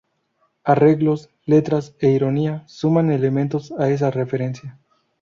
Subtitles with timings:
[0.63, 4.79] Arreglos, letras e ironía suman elementos a esa referencia.